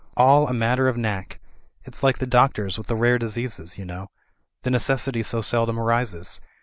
All 0.17 0.47
a 0.47 0.51
matter 0.53 0.87
of 0.87 0.97
knack. 0.97 1.39
It's 1.83 2.01
like 2.01 2.17
the 2.17 2.25
doctors 2.25 2.75
with 2.75 2.87
the 2.87 2.95
rare 2.95 3.19
diseases, 3.19 3.77
you 3.77 3.85
know; 3.85 4.09
the 4.63 4.71
necessity 4.71 5.21
so 5.21 5.41
seldom 5.43 5.79
arises. 5.79 6.41